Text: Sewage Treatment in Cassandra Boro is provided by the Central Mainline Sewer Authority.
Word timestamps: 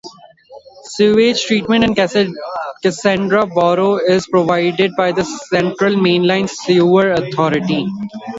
Sewage 0.85 1.45
Treatment 1.45 1.83
in 1.83 1.93
Cassandra 1.93 3.45
Boro 3.45 3.97
is 3.97 4.25
provided 4.25 4.95
by 4.97 5.11
the 5.11 5.23
Central 5.23 5.93
Mainline 5.93 6.49
Sewer 6.49 7.11
Authority. 7.11 7.85